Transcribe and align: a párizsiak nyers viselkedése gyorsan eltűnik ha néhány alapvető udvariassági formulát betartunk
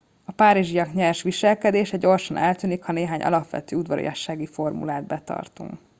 a 0.23 0.31
párizsiak 0.31 0.93
nyers 0.93 1.21
viselkedése 1.21 1.97
gyorsan 1.97 2.37
eltűnik 2.37 2.83
ha 2.83 2.91
néhány 2.91 3.21
alapvető 3.21 3.75
udvariassági 3.75 4.45
formulát 4.45 5.03
betartunk 5.05 5.73